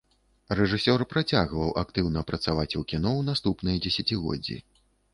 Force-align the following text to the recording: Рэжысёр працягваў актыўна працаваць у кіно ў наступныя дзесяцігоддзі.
Рэжысёр 0.59 1.03
працягваў 1.11 1.69
актыўна 1.83 2.25
працаваць 2.33 2.67
у 2.81 2.85
кіно 2.95 3.09
ў 3.21 3.31
наступныя 3.31 3.77
дзесяцігоддзі. 3.89 4.63